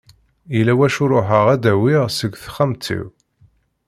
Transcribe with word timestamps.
Yella 0.55 0.73
wacu 0.77 1.05
ruḥeɣ 1.11 1.45
ad 1.53 1.59
d-awiɣ 1.63 2.03
seg 2.09 2.31
texxamt-iw. 2.43 3.05